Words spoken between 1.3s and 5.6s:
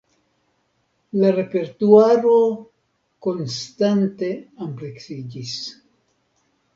repertuaro konstante ampleksiĝis.